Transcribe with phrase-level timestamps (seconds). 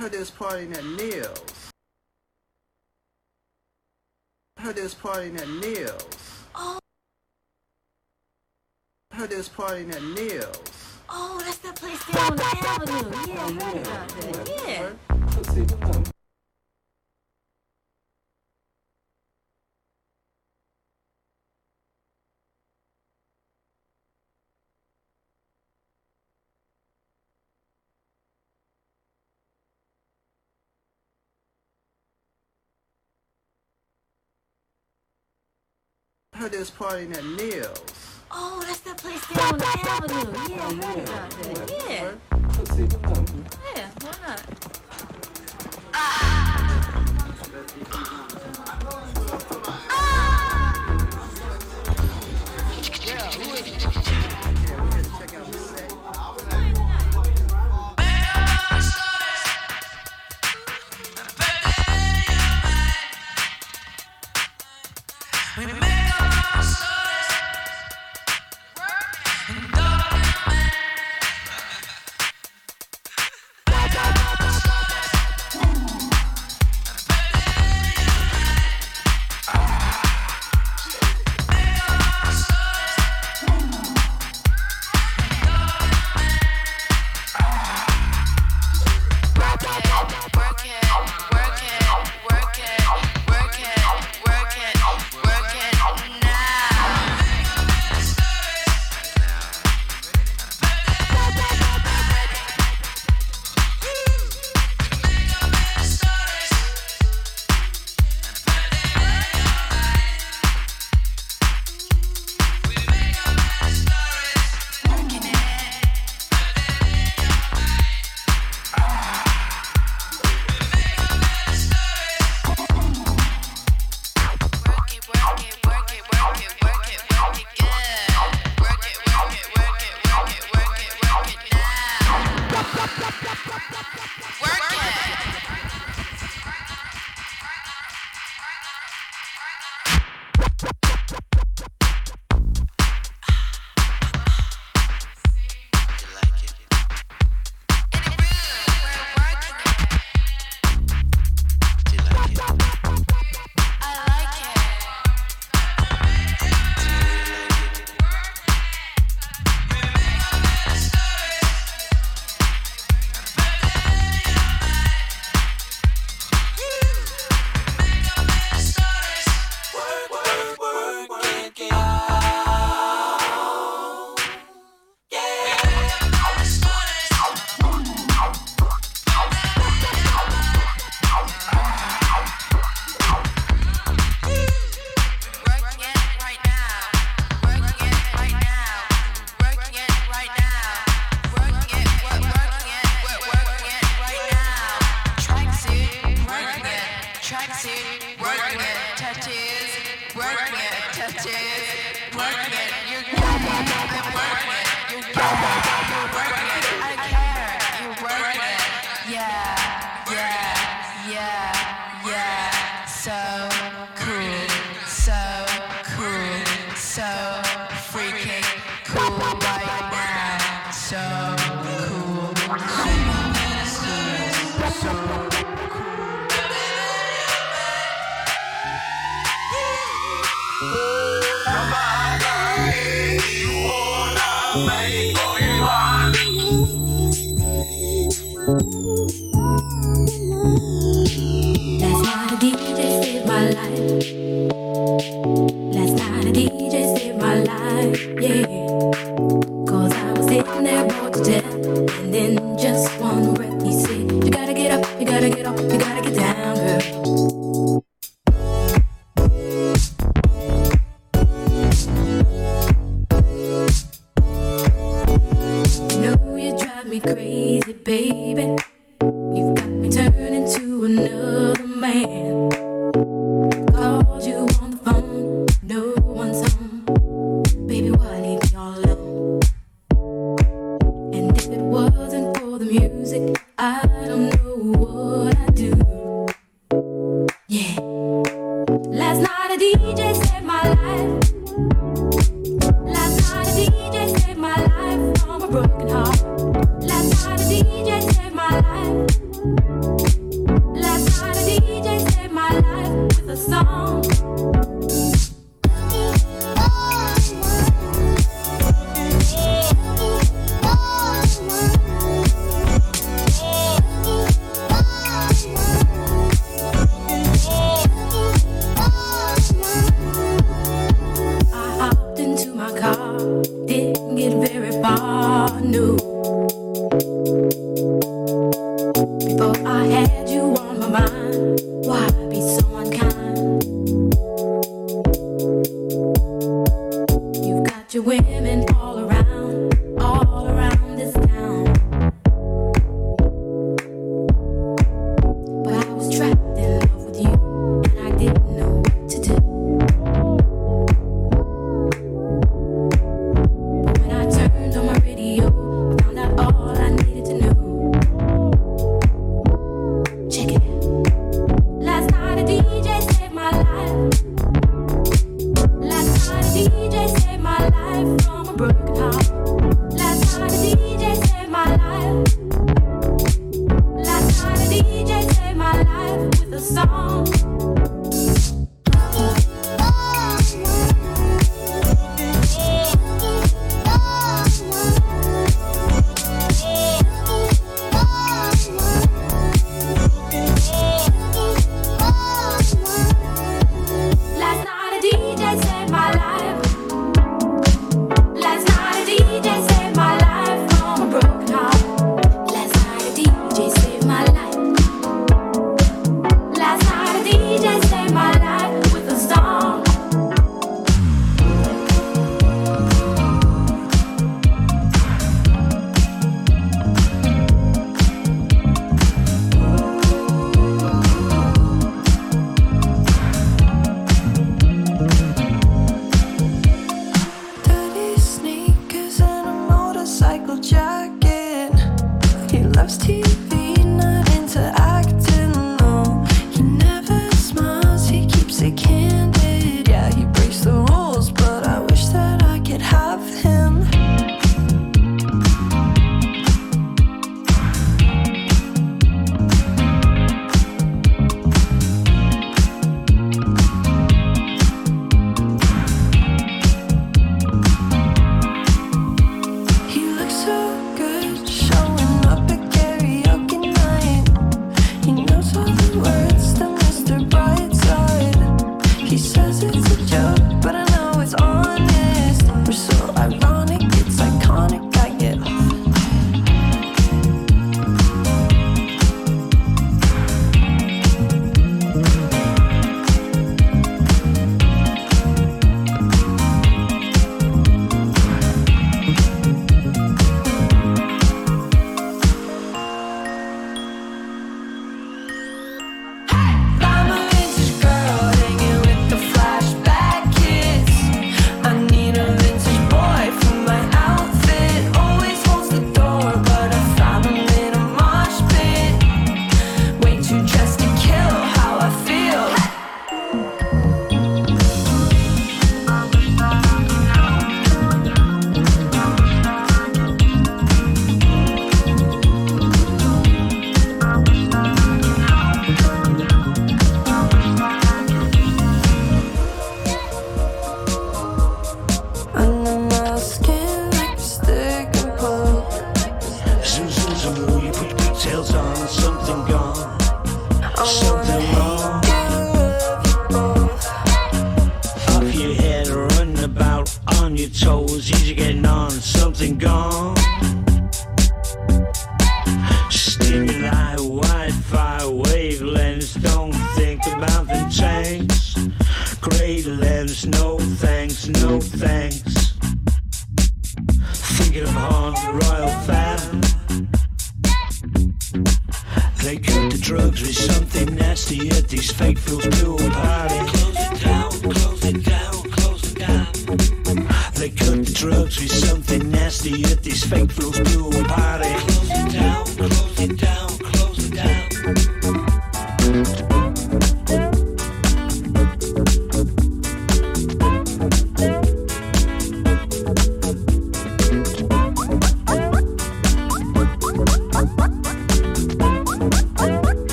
[0.00, 1.70] heard this partying at Neil's.
[4.56, 6.46] heard this partying at Neil's.
[6.54, 6.78] Oh.
[9.12, 10.96] heard this partying at Neil's.
[11.10, 13.34] Oh, that's that place down on the avenue.
[13.34, 14.52] Yeah, I heard about that.
[16.06, 16.10] Yeah.
[36.40, 38.22] Heard this partying at Neil's.
[38.30, 40.32] Oh, that's that place down on the avenue.
[40.48, 41.70] Yeah, I heard about that.
[41.86, 42.12] Yeah.
[43.76, 44.40] Yeah, why not?
[47.90, 48.29] broken heart.
[48.29, 48.29] Last night a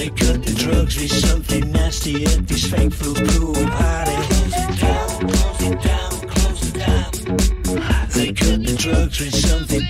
[0.00, 4.16] They cut the drugs with something nasty at this fake food pool party.
[4.32, 7.10] Close it down, close it down, close it down.
[8.08, 9.89] They cut the drugs with something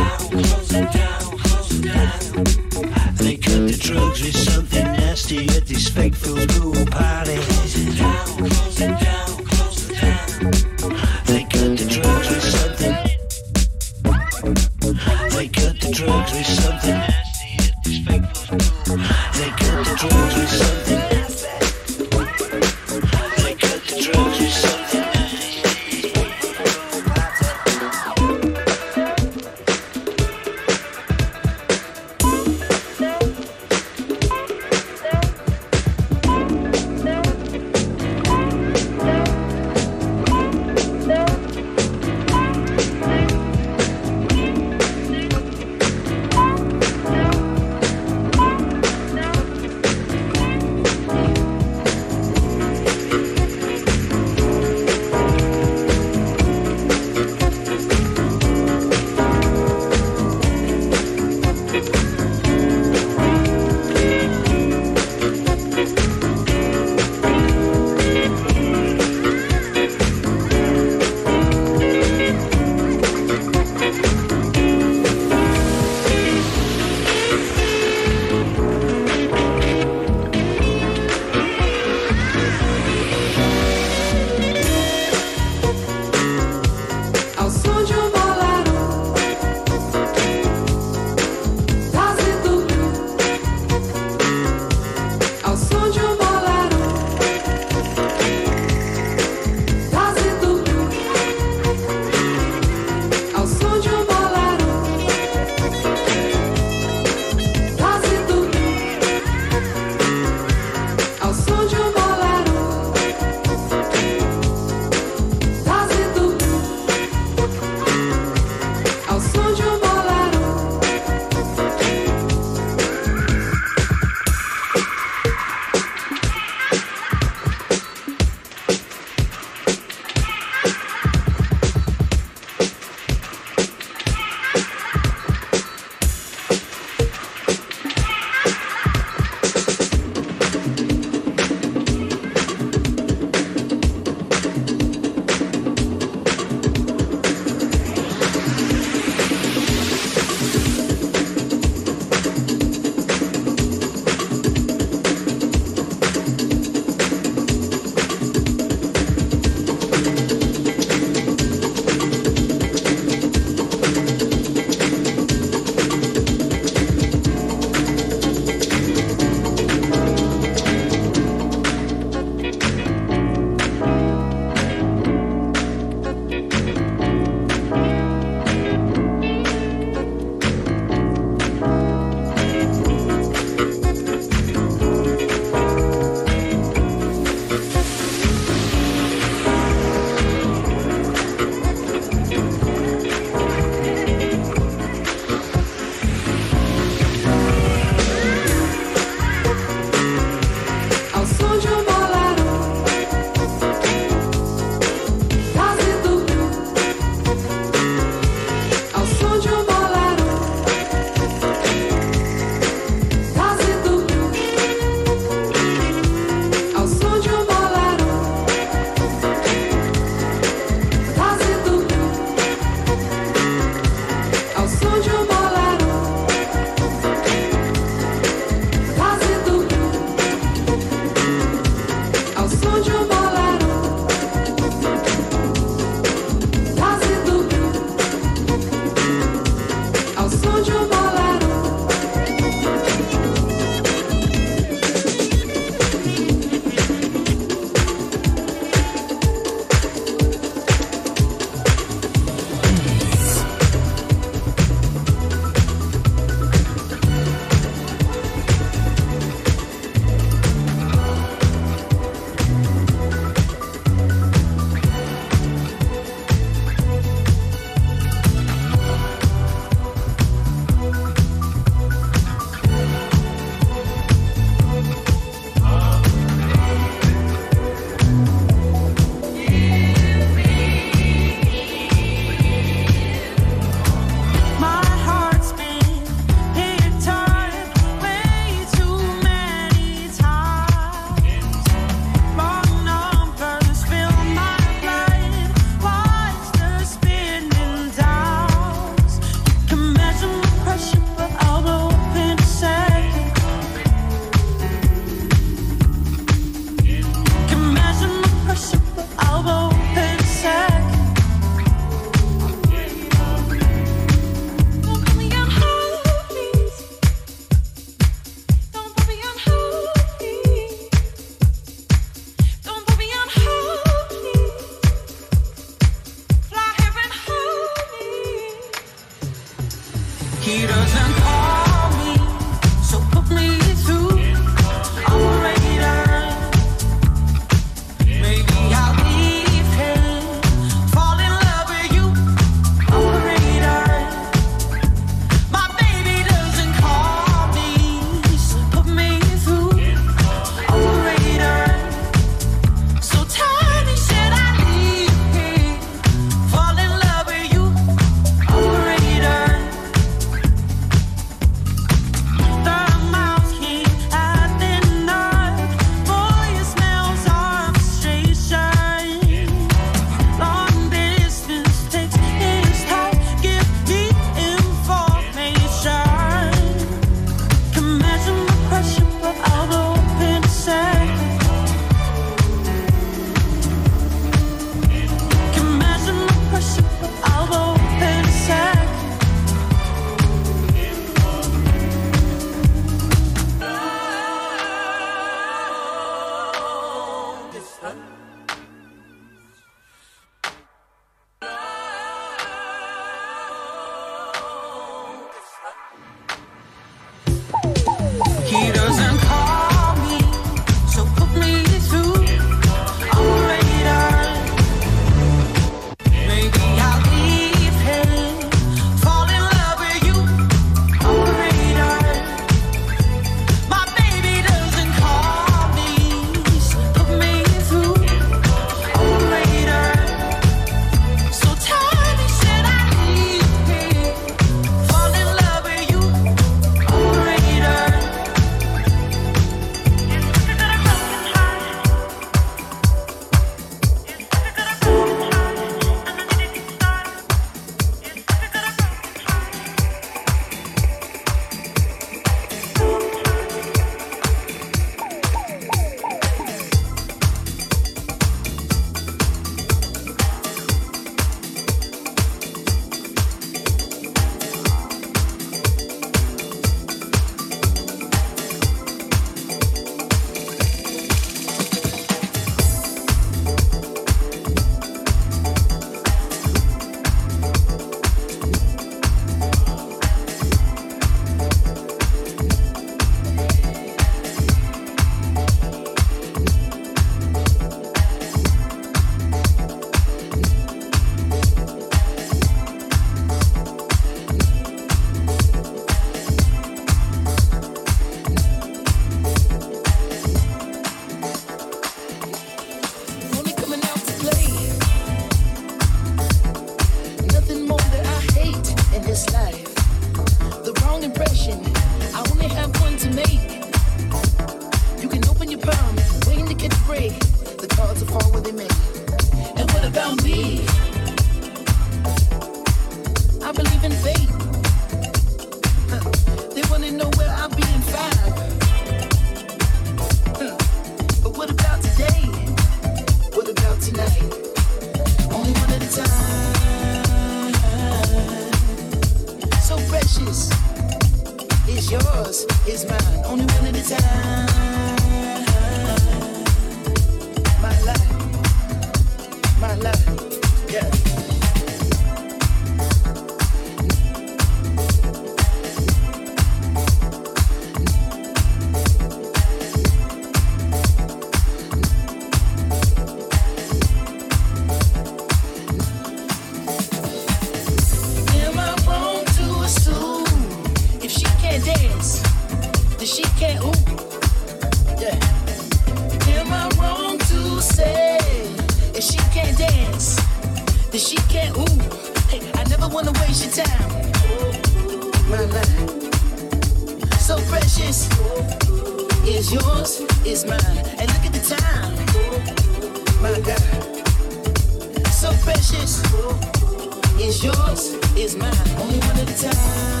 [597.22, 600.00] It's yours, it's mine, only one at a time.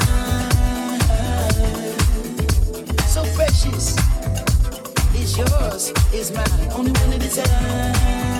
[3.06, 3.96] So precious.
[5.14, 8.39] It's yours, it's mine, only one at a time.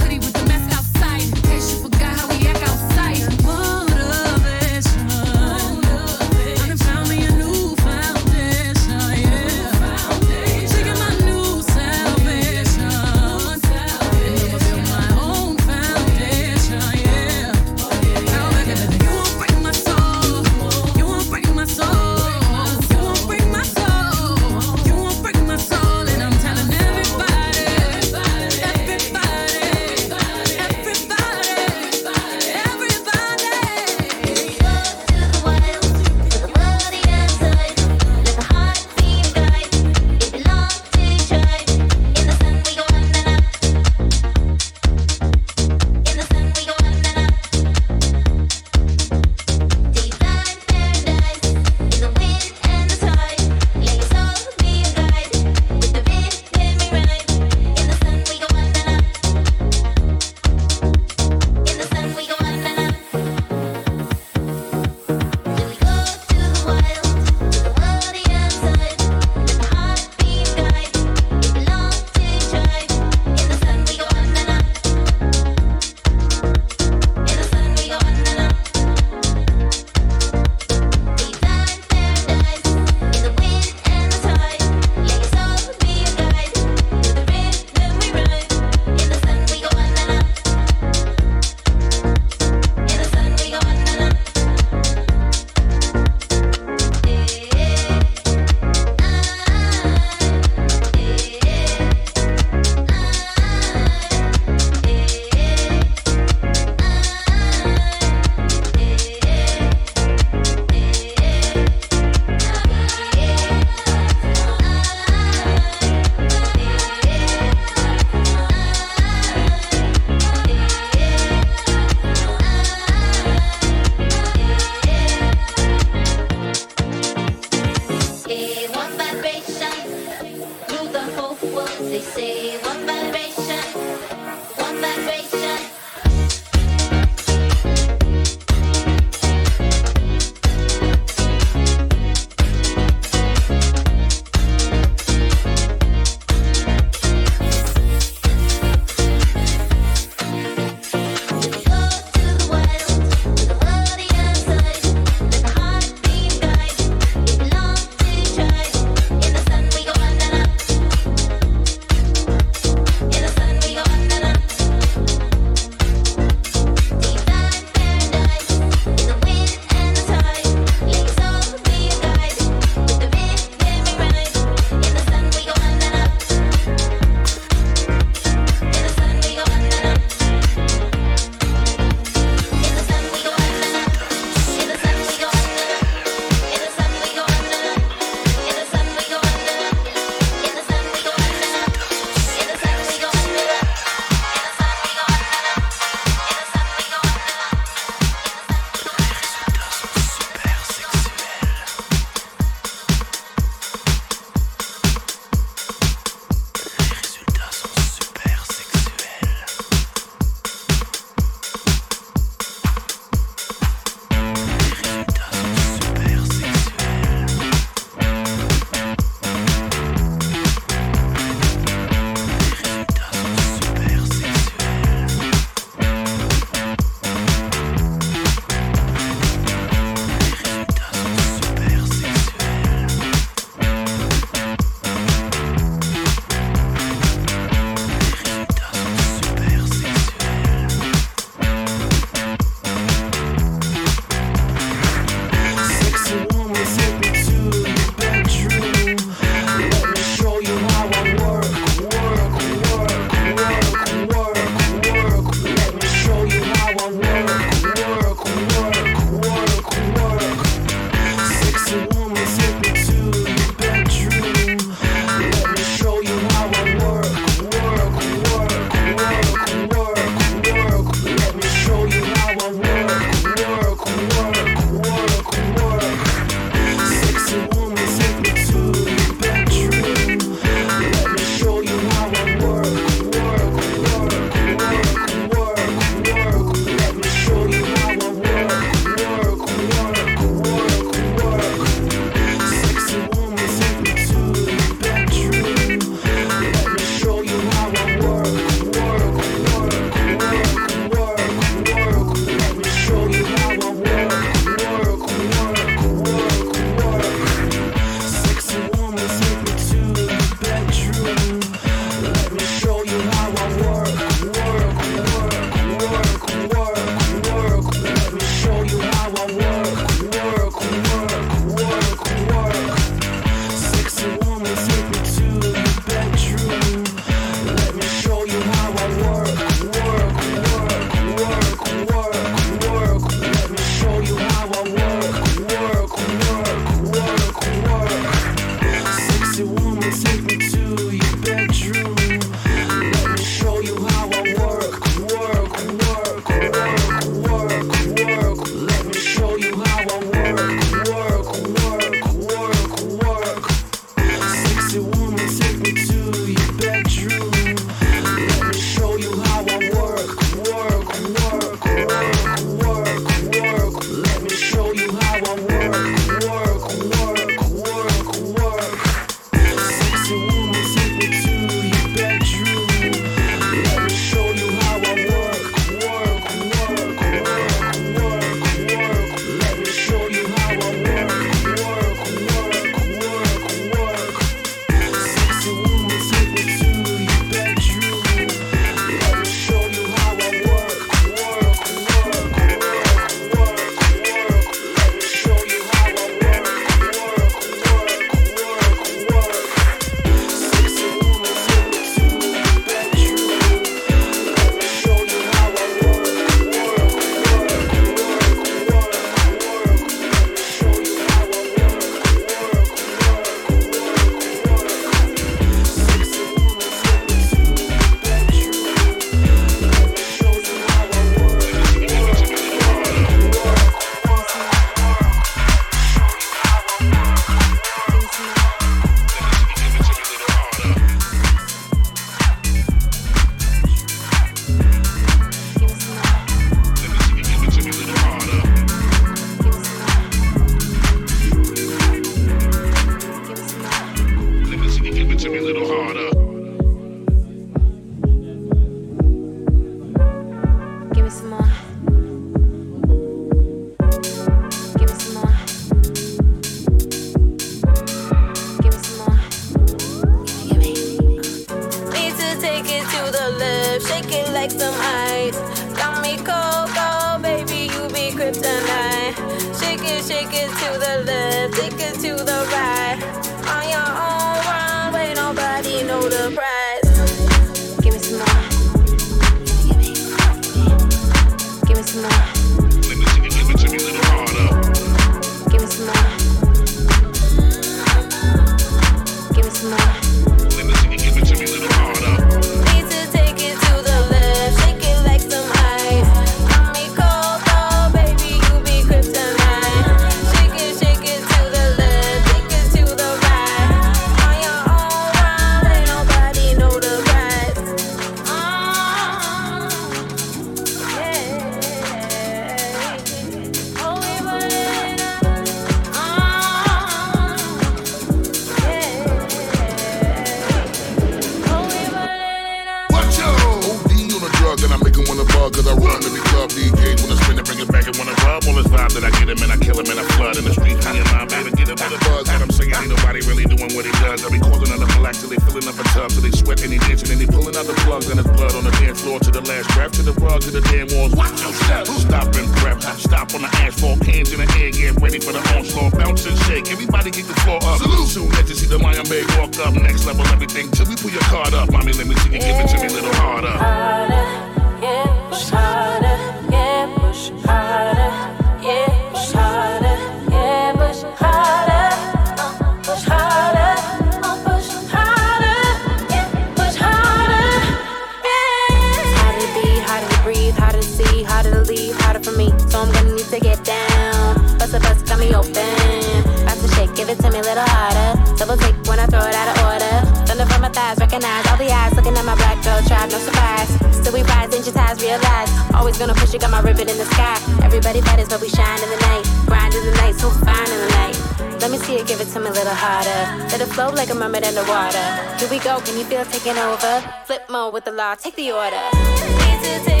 [598.41, 600.00] The order.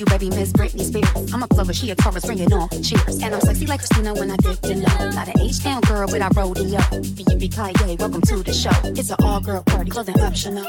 [0.00, 1.32] you, baby, Miss Britney Spears.
[1.32, 3.22] I'm a flower, she a chorus, bring it on, cheers.
[3.22, 5.14] And I'm sexy like Christina when I dip in love.
[5.14, 6.80] Not an H-town girl, but I rode in yo.
[6.90, 7.50] B.U.B.
[7.98, 8.70] Welcome to the show.
[8.84, 10.64] It's an all-girl party, clothing optional.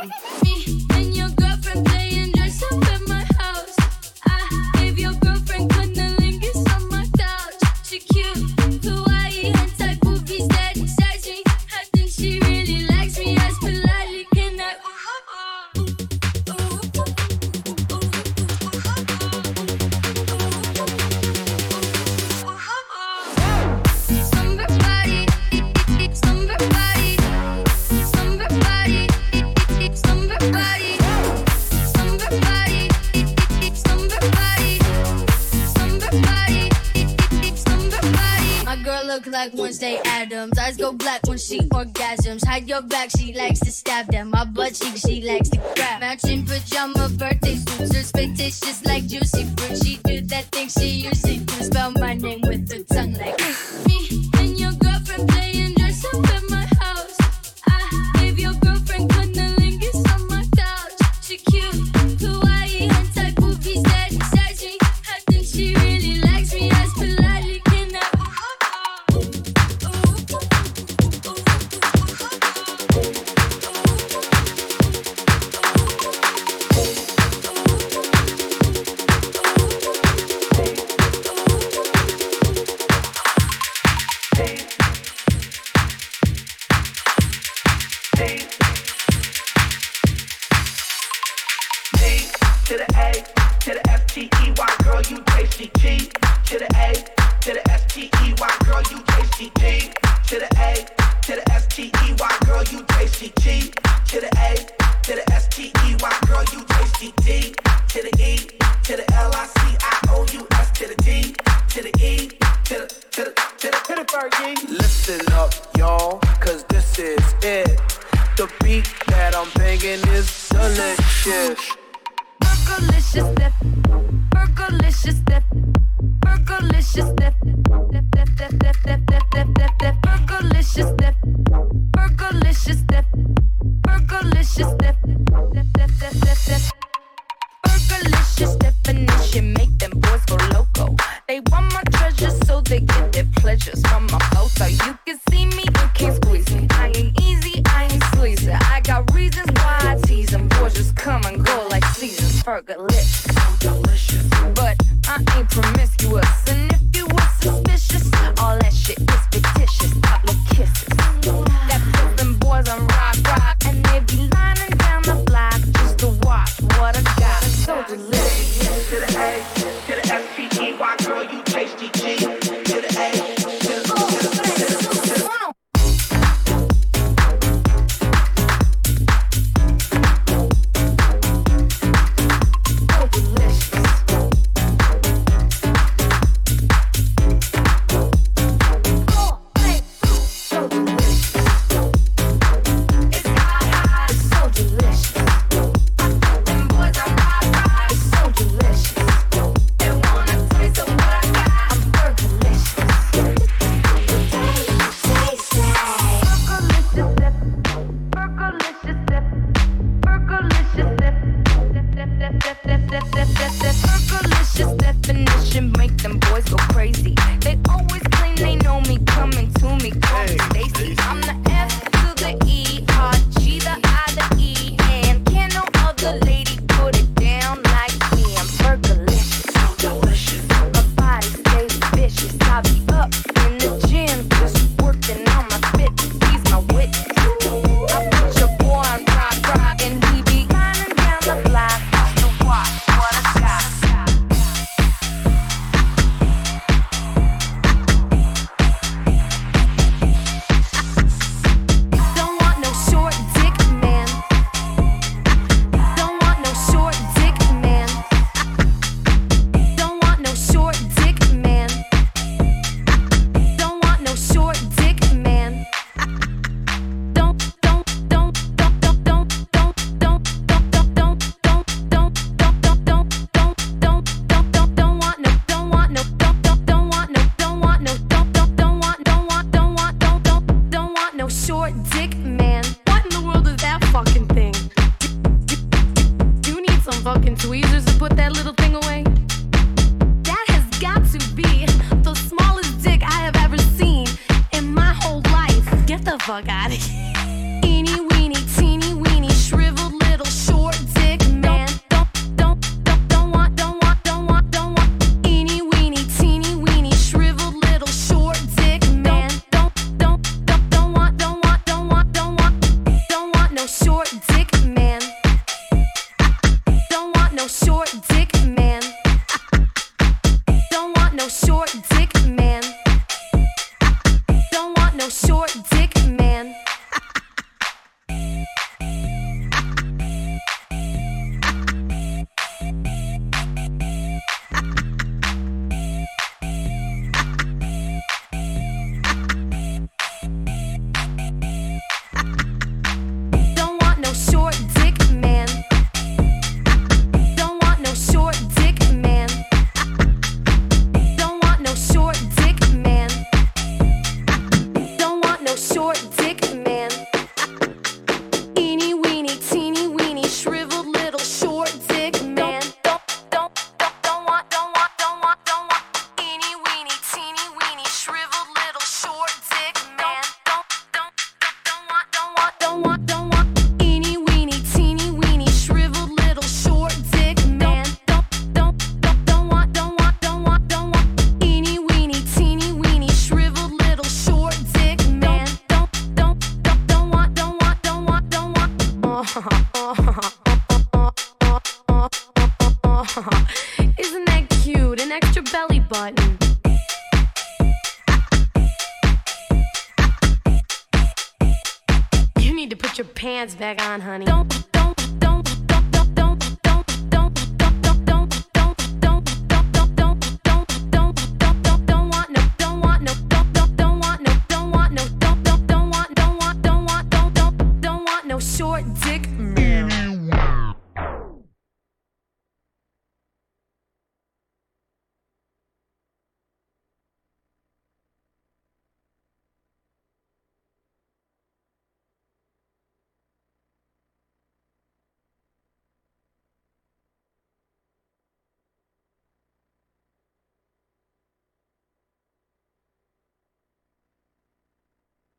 [39.46, 40.58] like Wednesday Addams.
[40.58, 42.46] Eyes go black when she orgasms.
[42.46, 44.32] Hide your back, she likes to stab them.
[44.32, 46.02] My butt cheek, she likes to grab.
[46.02, 47.96] Matching pajama birthday suits.
[47.96, 49.78] Her spit tastes just like juicy fruit.
[49.84, 51.64] She do that thing she usually do.
[51.64, 52.95] Spell my name with a T.